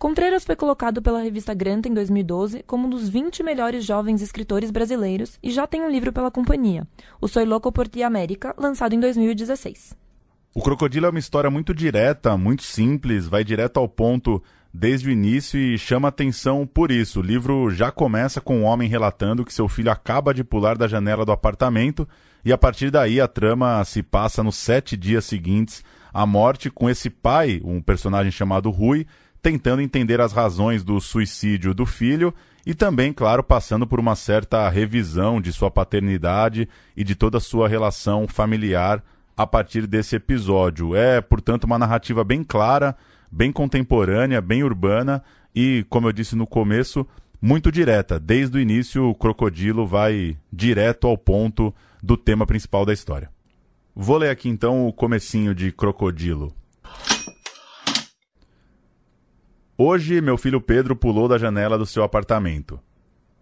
Contreras 0.00 0.46
foi 0.46 0.56
colocado 0.56 1.02
pela 1.02 1.20
revista 1.20 1.52
Granta 1.52 1.86
em 1.86 1.92
2012 1.92 2.62
como 2.62 2.86
um 2.86 2.90
dos 2.90 3.06
20 3.06 3.42
melhores 3.42 3.84
jovens 3.84 4.22
escritores 4.22 4.70
brasileiros 4.70 5.38
e 5.42 5.50
já 5.50 5.66
tem 5.66 5.82
um 5.82 5.90
livro 5.90 6.10
pela 6.10 6.30
companhia, 6.30 6.88
O 7.20 7.28
Soy 7.28 7.44
Loco 7.44 7.70
por 7.70 7.86
Ti 7.86 8.02
América, 8.02 8.54
lançado 8.56 8.94
em 8.94 8.98
2016. 8.98 9.94
O 10.54 10.62
Crocodilo 10.62 11.04
é 11.04 11.10
uma 11.10 11.18
história 11.18 11.50
muito 11.50 11.74
direta, 11.74 12.34
muito 12.38 12.62
simples, 12.62 13.28
vai 13.28 13.44
direto 13.44 13.76
ao 13.76 13.86
ponto 13.86 14.42
desde 14.72 15.06
o 15.06 15.12
início 15.12 15.60
e 15.60 15.76
chama 15.76 16.08
atenção 16.08 16.66
por 16.66 16.90
isso. 16.90 17.20
O 17.20 17.22
livro 17.22 17.70
já 17.70 17.92
começa 17.92 18.40
com 18.40 18.60
um 18.60 18.64
homem 18.64 18.88
relatando 18.88 19.44
que 19.44 19.52
seu 19.52 19.68
filho 19.68 19.92
acaba 19.92 20.32
de 20.32 20.42
pular 20.42 20.78
da 20.78 20.88
janela 20.88 21.26
do 21.26 21.32
apartamento 21.32 22.08
e 22.42 22.54
a 22.54 22.56
partir 22.56 22.90
daí 22.90 23.20
a 23.20 23.28
trama 23.28 23.84
se 23.84 24.02
passa 24.02 24.42
nos 24.42 24.56
sete 24.56 24.96
dias 24.96 25.26
seguintes 25.26 25.84
à 26.12 26.24
morte, 26.26 26.70
com 26.70 26.88
esse 26.88 27.08
pai, 27.08 27.60
um 27.62 27.80
personagem 27.80 28.32
chamado 28.32 28.70
Rui, 28.70 29.06
tentando 29.42 29.82
entender 29.82 30.20
as 30.20 30.32
razões 30.32 30.84
do 30.84 31.00
suicídio 31.00 31.74
do 31.74 31.86
filho 31.86 32.34
e 32.66 32.74
também, 32.74 33.12
claro, 33.12 33.42
passando 33.42 33.86
por 33.86 33.98
uma 33.98 34.14
certa 34.14 34.68
revisão 34.68 35.40
de 35.40 35.52
sua 35.52 35.70
paternidade 35.70 36.68
e 36.96 37.02
de 37.02 37.14
toda 37.14 37.38
a 37.38 37.40
sua 37.40 37.68
relação 37.68 38.28
familiar 38.28 39.02
a 39.36 39.46
partir 39.46 39.86
desse 39.86 40.16
episódio. 40.16 40.94
É, 40.94 41.20
portanto, 41.20 41.64
uma 41.64 41.78
narrativa 41.78 42.22
bem 42.22 42.44
clara, 42.44 42.94
bem 43.30 43.50
contemporânea, 43.50 44.40
bem 44.40 44.62
urbana 44.62 45.22
e, 45.54 45.86
como 45.88 46.08
eu 46.08 46.12
disse 46.12 46.36
no 46.36 46.46
começo, 46.46 47.06
muito 47.40 47.72
direta. 47.72 48.20
Desde 48.20 48.58
o 48.58 48.60
início, 48.60 49.08
o 49.08 49.14
Crocodilo 49.14 49.86
vai 49.86 50.36
direto 50.52 51.06
ao 51.06 51.16
ponto 51.16 51.74
do 52.02 52.16
tema 52.16 52.46
principal 52.46 52.84
da 52.84 52.92
história. 52.92 53.30
Vou 53.96 54.18
ler 54.18 54.30
aqui 54.30 54.48
então 54.48 54.86
o 54.86 54.92
comecinho 54.92 55.54
de 55.54 55.72
Crocodilo. 55.72 56.52
Hoje, 59.82 60.20
meu 60.20 60.36
filho 60.36 60.60
Pedro 60.60 60.94
pulou 60.94 61.26
da 61.26 61.38
janela 61.38 61.78
do 61.78 61.86
seu 61.86 62.02
apartamento. 62.02 62.78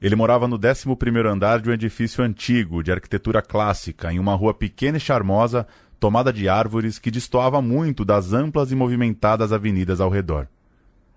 Ele 0.00 0.14
morava 0.14 0.46
no 0.46 0.54
11 0.54 0.86
andar 1.26 1.60
de 1.60 1.68
um 1.68 1.72
edifício 1.72 2.22
antigo, 2.22 2.80
de 2.80 2.92
arquitetura 2.92 3.42
clássica, 3.42 4.12
em 4.12 4.20
uma 4.20 4.36
rua 4.36 4.54
pequena 4.54 4.98
e 4.98 5.00
charmosa, 5.00 5.66
tomada 5.98 6.32
de 6.32 6.48
árvores 6.48 6.96
que 6.96 7.10
destoava 7.10 7.60
muito 7.60 8.04
das 8.04 8.32
amplas 8.32 8.70
e 8.70 8.76
movimentadas 8.76 9.52
avenidas 9.52 10.00
ao 10.00 10.08
redor. 10.08 10.46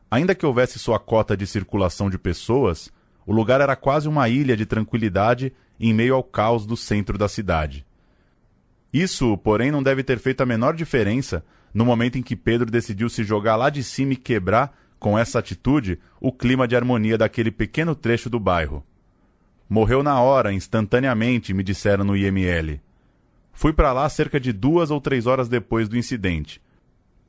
Ainda 0.09 0.33
que 0.33 0.43
houvesse 0.43 0.79
sua 0.79 0.97
cota 0.97 1.37
de 1.37 1.45
circulação 1.45 2.09
de 2.09 2.17
pessoas, 2.17 2.91
o 3.23 3.31
lugar 3.31 3.61
era 3.61 3.75
quase 3.75 4.07
uma 4.07 4.27
ilha 4.27 4.57
de 4.57 4.65
tranquilidade 4.65 5.53
em 5.79 5.93
meio 5.93 6.15
ao 6.15 6.23
caos 6.23 6.65
do 6.65 6.75
centro 6.75 7.15
da 7.15 7.27
cidade. 7.27 7.85
Isso, 8.91 9.37
porém, 9.37 9.69
não 9.69 9.83
deve 9.83 10.01
ter 10.01 10.17
feito 10.17 10.41
a 10.41 10.47
menor 10.47 10.75
diferença 10.75 11.45
no 11.71 11.85
momento 11.85 12.17
em 12.17 12.23
que 12.23 12.35
Pedro 12.35 12.71
decidiu 12.71 13.07
se 13.07 13.23
jogar 13.23 13.55
lá 13.55 13.69
de 13.69 13.83
cima 13.83 14.13
e 14.13 14.17
quebrar 14.17 14.80
com 15.01 15.17
essa 15.17 15.39
atitude, 15.39 15.97
o 16.19 16.31
clima 16.31 16.67
de 16.67 16.75
harmonia 16.75 17.17
daquele 17.17 17.49
pequeno 17.49 17.95
trecho 17.95 18.29
do 18.29 18.39
bairro. 18.39 18.85
Morreu 19.67 20.03
na 20.03 20.21
hora, 20.21 20.53
instantaneamente, 20.53 21.55
me 21.55 21.63
disseram 21.63 22.03
no 22.03 22.15
IML. 22.15 22.79
Fui 23.51 23.73
para 23.73 23.91
lá 23.93 24.07
cerca 24.07 24.39
de 24.39 24.53
duas 24.53 24.91
ou 24.91 25.01
três 25.01 25.25
horas 25.25 25.49
depois 25.49 25.89
do 25.89 25.97
incidente. 25.97 26.61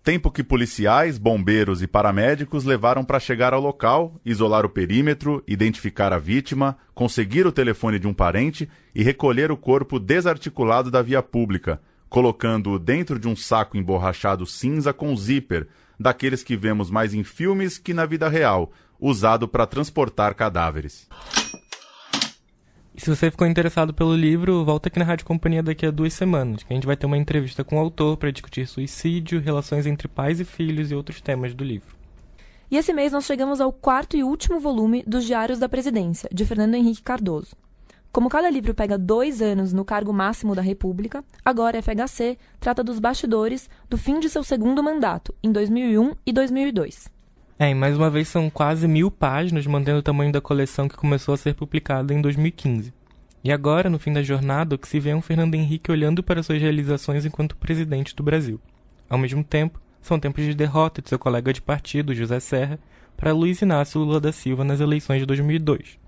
Tempo 0.05 0.31
que 0.31 0.45
policiais, 0.45 1.17
bombeiros 1.17 1.81
e 1.81 1.87
paramédicos 1.87 2.65
levaram 2.65 3.03
para 3.05 3.19
chegar 3.19 3.55
ao 3.55 3.61
local, 3.61 4.21
isolar 4.23 4.67
o 4.67 4.69
perímetro, 4.69 5.43
identificar 5.49 6.13
a 6.13 6.19
vítima, 6.19 6.77
conseguir 6.95 7.47
o 7.47 7.53
telefone 7.53 7.99
de 7.99 8.07
um 8.07 8.13
parente 8.13 8.69
e 8.95 9.03
recolher 9.03 9.51
o 9.51 9.57
corpo 9.57 9.99
desarticulado 9.99 10.91
da 10.91 11.01
via 11.01 11.23
pública, 11.23 11.81
colocando-o 12.11 12.79
dentro 12.79 13.19
de 13.19 13.29
um 13.29 13.35
saco 13.35 13.79
emborrachado 13.79 14.45
cinza 14.45 14.93
com 14.93 15.17
zíper, 15.17 15.67
daqueles 16.03 16.43
que 16.43 16.57
vemos 16.57 16.91
mais 16.91 17.15
em 17.15 17.25
filmes 17.25 17.79
que 17.79 17.95
na 17.95 18.05
vida 18.05 18.29
real, 18.29 18.73
usado 19.01 19.49
para 19.49 19.67
transportar 19.67 20.35
cadáveres. 20.35 21.09
E 22.95 23.01
se 23.01 23.09
você 23.09 23.31
ficou 23.31 23.47
interessado 23.47 23.95
pelo 23.95 24.15
livro, 24.15 24.65
volta 24.67 24.89
aqui 24.89 24.99
na 24.99 25.05
Rádio 25.05 25.25
Companhia 25.25 25.63
daqui 25.63 25.87
a 25.87 25.91
duas 25.91 26.13
semanas, 26.13 26.63
que 26.63 26.73
a 26.73 26.77
gente 26.77 26.87
vai 26.87 26.97
ter 26.97 27.07
uma 27.07 27.17
entrevista 27.17 27.65
com 27.65 27.77
o 27.77 27.81
autor 27.81 28.19
para 28.19 28.31
discutir 28.31 28.67
suicídio, 28.67 29.41
relações 29.41 29.87
entre 29.87 30.09
pais 30.09 30.41
e 30.41 30.45
filhos 30.45 30.91
e 30.91 30.95
outros 30.95 31.23
temas 31.23 31.55
do 31.55 31.65
livro. 31.65 31.97
E 32.71 32.77
esse 32.77 32.93
mês 32.93 33.13
nós 33.13 33.25
chegamos 33.25 33.61
ao 33.61 33.73
quarto 33.73 34.17
e 34.17 34.23
último 34.23 34.61
volume 34.61 35.03
dos 35.07 35.25
Diários 35.25 35.59
da 35.59 35.69
Presidência, 35.69 36.29
de 36.33 36.45
Fernando 36.45 36.75
Henrique 36.75 37.03
Cardoso. 37.03 37.57
Como 38.13 38.29
cada 38.29 38.51
livro 38.51 38.75
pega 38.75 38.99
dois 38.99 39.41
anos 39.41 39.73
no 39.73 39.87
cargo 39.87 40.13
máximo 40.13 40.55
da 40.55 40.61
República, 40.61 41.25
agora 41.43 41.79
a 41.79 41.83
FHC 41.83 42.37
trata 42.61 42.85
dos 42.85 42.99
bastidores 42.99 43.71
do 43.89 43.97
fim 43.97 44.21
de 44.21 44.29
seu 44.29 44.45
segundo 44.45 44.83
mandato, 44.83 45.35
em 45.43 45.51
2001 45.51 46.13
e 46.27 46.31
2002. 46.31 47.09
É, 47.59 47.71
e 47.71 47.75
mais 47.75 47.97
uma 47.97 48.11
vez 48.11 48.29
são 48.29 48.51
quase 48.51 48.87
mil 48.87 49.11
páginas, 49.11 49.67
mantendo 49.67 50.01
o 50.01 50.03
tamanho 50.03 50.31
da 50.31 50.43
coleção 50.43 50.91
que 50.91 50.97
começou 50.97 51.33
a 51.33 51.39
ser 51.39 51.55
publicada 51.55 52.13
em 52.13 52.21
2015. 52.21 52.93
E 53.43 53.51
agora, 53.51 53.89
no 53.89 53.99
fim 53.99 54.13
da 54.13 54.23
jornada, 54.23 54.75
o 54.75 54.79
que 54.79 54.89
se 54.89 55.01
vê 55.01 55.11
é 55.11 55.17
um 55.17 55.23
Fernando 55.23 55.55
Henrique 55.55 55.91
olhando 55.91 56.23
para 56.23 56.43
suas 56.43 56.61
realizações 56.61 57.25
enquanto 57.25 57.57
presidente 57.57 58.15
do 58.15 58.23
Brasil. 58.23 58.61
Ao 59.09 59.17
mesmo 59.17 59.43
tempo, 59.43 59.81
são 60.03 60.21
tempos 60.21 60.45
de 60.45 60.53
derrota 60.55 61.01
de 61.01 61.09
seu 61.09 61.19
colega 61.19 61.51
de 61.51 61.63
partido, 61.63 62.15
José 62.15 62.41
Serra, 62.41 62.79
para 63.17 63.33
Luiz 63.33 63.63
Inácio 63.63 64.03
Lula 64.03 64.21
da 64.21 64.33
Silva 64.33 64.65
nas 64.65 64.81
eleições 64.81 65.21
de 65.21 65.25
2002 65.25 66.02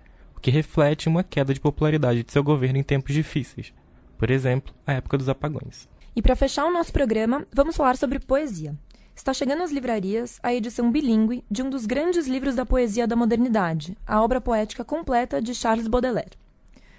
que 0.45 0.51
reflete 0.51 1.09
uma 1.09 1.25
queda 1.25 1.55
de 1.55 1.59
popularidade 1.59 2.23
de 2.23 2.31
seu 2.31 2.45
governo 2.45 2.77
em 2.77 2.83
tempos 2.83 3.15
difíceis, 3.15 3.73
por 4.19 4.31
exemplo, 4.31 4.75
a 4.87 4.93
época 4.93 5.17
dos 5.17 5.27
apagões. 5.27 5.89
E 6.15 6.21
para 6.21 6.37
fechar 6.37 6.67
o 6.67 6.71
nosso 6.71 6.93
programa, 6.93 7.47
vamos 7.51 7.75
falar 7.75 7.97
sobre 7.97 8.19
poesia. 8.19 8.75
Está 9.17 9.33
chegando 9.33 9.63
às 9.63 9.73
livrarias 9.73 10.39
a 10.43 10.53
edição 10.53 10.93
bilíngue 10.93 11.43
de 11.51 11.63
um 11.63 11.71
dos 11.71 11.87
grandes 11.87 12.27
livros 12.27 12.55
da 12.55 12.67
poesia 12.67 13.07
da 13.07 13.17
modernidade, 13.17 13.97
a 14.07 14.21
obra 14.21 14.39
poética 14.39 14.85
completa 14.85 15.41
de 15.41 15.55
Charles 15.55 15.89
Baudelaire. 15.89 16.37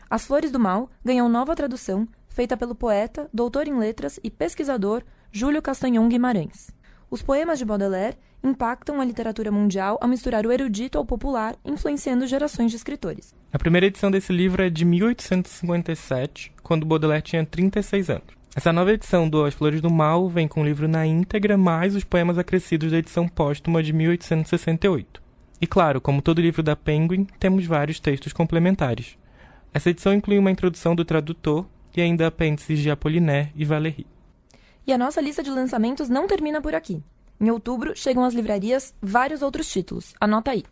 As 0.09 0.25
Flores 0.25 0.49
do 0.49 0.59
Mal 0.59 0.89
ganhou 1.03 1.29
nova 1.29 1.55
tradução, 1.55 2.07
feita 2.27 2.57
pelo 2.57 2.73
poeta, 2.73 3.29
doutor 3.31 3.67
em 3.67 3.77
letras 3.77 4.19
e 4.23 4.31
pesquisador 4.31 5.03
Júlio 5.31 5.61
Castanhon 5.61 6.09
Guimarães. 6.09 6.71
Os 7.09 7.21
poemas 7.21 7.59
de 7.59 7.65
Baudelaire 7.65 8.17
impactam 8.43 8.99
a 8.99 9.05
literatura 9.05 9.51
mundial 9.51 9.97
ao 10.01 10.07
misturar 10.07 10.45
o 10.45 10.51
erudito 10.51 10.97
ao 10.97 11.05
popular, 11.05 11.55
influenciando 11.63 12.27
gerações 12.27 12.71
de 12.71 12.77
escritores. 12.77 13.33
A 13.53 13.59
primeira 13.59 13.85
edição 13.85 14.09
desse 14.09 14.33
livro 14.33 14.63
é 14.63 14.69
de 14.69 14.83
1857, 14.83 16.51
quando 16.63 16.85
Baudelaire 16.85 17.23
tinha 17.23 17.45
36 17.45 18.09
anos. 18.09 18.35
Essa 18.55 18.71
nova 18.71 18.93
edição 18.93 19.29
do 19.29 19.43
As 19.43 19.53
Flores 19.53 19.81
do 19.81 19.89
Mal 19.89 20.29
vem 20.29 20.47
com 20.47 20.61
o 20.61 20.65
livro 20.65 20.87
na 20.87 21.05
íntegra, 21.05 21.57
mais 21.57 21.95
os 21.95 22.03
poemas 22.03 22.37
acrescidos 22.37 22.91
da 22.91 22.97
edição 22.97 23.27
póstuma 23.27 23.83
de 23.83 23.91
1868. 23.91 25.21
E 25.61 25.67
claro, 25.67 25.99
como 25.99 26.21
todo 26.21 26.41
livro 26.41 26.63
da 26.63 26.75
Penguin, 26.75 27.27
temos 27.39 27.65
vários 27.65 27.99
textos 27.99 28.33
complementares. 28.33 29.17
Essa 29.73 29.89
edição 29.89 30.13
inclui 30.13 30.37
uma 30.37 30.51
introdução 30.51 30.95
do 30.95 31.03
tradutor 31.03 31.65
e 31.95 32.01
ainda 32.01 32.27
apêndices 32.27 32.79
de 32.79 32.89
Apollinaire 32.89 33.51
e 33.55 33.65
Valéry. 33.65 34.07
E 34.87 34.93
a 34.93 34.99
nossa 34.99 35.19
lista 35.19 35.41
de 35.41 35.49
lançamentos 35.49 36.09
não 36.09 36.27
termina 36.27 36.61
por 36.61 36.75
aqui. 36.75 37.01
Em 37.41 37.49
outubro, 37.49 37.93
chegam 37.95 38.23
às 38.23 38.35
livrarias 38.35 38.93
vários 39.01 39.41
outros 39.41 39.67
títulos. 39.67 40.13
Anota 40.21 40.51
aí. 40.51 40.63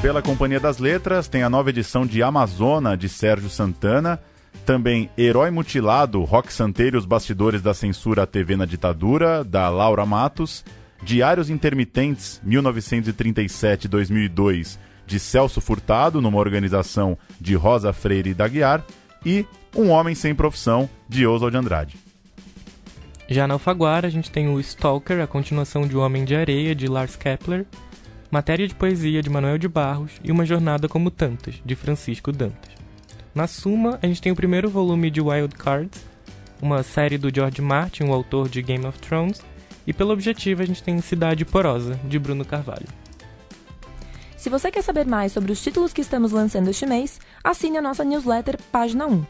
Pela 0.00 0.22
Companhia 0.22 0.58
das 0.58 0.78
Letras, 0.78 1.28
tem 1.28 1.42
a 1.42 1.50
nova 1.50 1.68
edição 1.68 2.06
de 2.06 2.22
Amazona, 2.22 2.96
de 2.96 3.06
Sérgio 3.08 3.50
Santana. 3.50 4.18
Também 4.64 5.10
Herói 5.16 5.50
Mutilado, 5.50 6.24
Rock 6.24 6.50
Santeiro 6.50 6.96
os 6.96 7.04
Bastidores 7.04 7.60
da 7.60 7.74
Censura 7.74 8.22
à 8.22 8.26
TV 8.26 8.56
na 8.56 8.64
Ditadura, 8.64 9.44
da 9.44 9.68
Laura 9.68 10.06
Matos. 10.06 10.64
Diários 11.02 11.50
Intermitentes, 11.50 12.40
1937-2002, 12.46 14.78
de 15.06 15.20
Celso 15.20 15.60
Furtado, 15.60 16.22
numa 16.22 16.38
organização 16.38 17.18
de 17.38 17.54
Rosa 17.54 17.92
Freire 17.92 18.30
e 18.30 18.34
da 18.34 18.48
Guiar 18.48 18.82
e 19.24 19.46
Um 19.74 19.90
Homem 19.90 20.14
Sem 20.14 20.34
Profissão, 20.34 20.88
de 21.08 21.26
Oswald 21.26 21.56
Andrade. 21.56 21.96
Já 23.28 23.48
na 23.48 23.54
Alfaguara, 23.54 24.06
a 24.06 24.10
gente 24.10 24.30
tem 24.30 24.48
o 24.48 24.60
Stalker, 24.60 25.20
a 25.20 25.26
continuação 25.26 25.86
de 25.86 25.96
O 25.96 26.00
Homem 26.00 26.24
de 26.24 26.34
Areia, 26.34 26.74
de 26.74 26.86
Lars 26.86 27.16
Kepler, 27.16 27.66
Matéria 28.30 28.68
de 28.68 28.74
Poesia, 28.74 29.22
de 29.22 29.30
Manuel 29.30 29.58
de 29.58 29.68
Barros, 29.68 30.12
e 30.22 30.30
Uma 30.30 30.44
Jornada 30.44 30.88
Como 30.88 31.10
Tantas, 31.10 31.54
de 31.64 31.74
Francisco 31.74 32.30
Dantas. 32.30 32.72
Na 33.34 33.46
Suma, 33.46 33.98
a 34.02 34.06
gente 34.06 34.20
tem 34.20 34.30
o 34.30 34.36
primeiro 34.36 34.68
volume 34.68 35.10
de 35.10 35.20
Wild 35.20 35.54
Cards, 35.56 36.04
uma 36.60 36.82
série 36.82 37.18
do 37.18 37.34
George 37.34 37.62
Martin, 37.62 38.04
o 38.04 38.12
autor 38.12 38.48
de 38.48 38.60
Game 38.62 38.86
of 38.86 38.98
Thrones, 38.98 39.42
e 39.86 39.92
pelo 39.92 40.12
objetivo 40.12 40.62
a 40.62 40.66
gente 40.66 40.82
tem 40.82 41.00
Cidade 41.00 41.44
Porosa, 41.44 41.98
de 42.04 42.18
Bruno 42.18 42.44
Carvalho. 42.44 42.86
Se 44.44 44.50
você 44.50 44.70
quer 44.70 44.82
saber 44.82 45.06
mais 45.06 45.32
sobre 45.32 45.52
os 45.52 45.62
títulos 45.62 45.94
que 45.94 46.02
estamos 46.02 46.30
lançando 46.30 46.68
este 46.68 46.84
mês, 46.84 47.18
assine 47.42 47.78
a 47.78 47.80
nossa 47.80 48.04
newsletter 48.04 48.58
Página 48.70 49.06
1. 49.06 49.24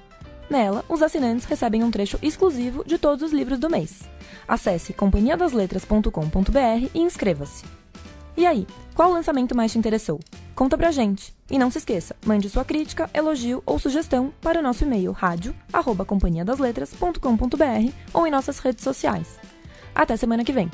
Nela, 0.51 0.85
os 0.89 1.03
assinantes 1.03 1.45
recebem 1.45 1.85
um 1.85 1.91
trecho 1.93 2.19
exclusivo 2.21 2.83
de 2.85 2.99
todos 2.99 3.23
os 3.23 3.33
livros 3.33 3.61
do 3.61 3.71
mês. 3.71 4.01
Acesse 4.49 4.93
companhiadasletras.com.br 4.93 6.91
e 6.93 7.01
inscreva-se. 7.01 7.65
E 8.37 8.45
aí, 8.45 8.67
qual 8.93 9.13
lançamento 9.13 9.55
mais 9.55 9.71
te 9.71 9.79
interessou? 9.79 10.19
Conta 10.53 10.77
pra 10.77 10.91
gente. 10.91 11.33
E 11.49 11.61
não 11.61 11.71
se 11.71 11.79
esqueça, 11.79 12.17
mande 12.27 12.51
sua 12.51 12.65
crítica, 12.65 13.09
elogio 13.15 13.63
ou 13.65 13.79
sugestão 13.79 14.35
para 14.41 14.59
o 14.59 14.63
nosso 14.65 14.83
e-mail 14.83 15.13
rádio@companhiadasletras.com.br 15.13 17.93
ou 18.13 18.27
em 18.27 18.33
nossas 18.33 18.59
redes 18.59 18.83
sociais. 18.83 19.39
Até 19.95 20.17
semana 20.17 20.43
que 20.43 20.53
vem. 20.53 20.69